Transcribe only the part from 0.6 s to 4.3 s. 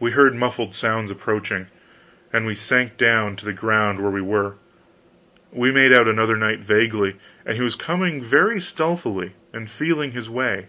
sounds approaching, and we sank down to the ground where we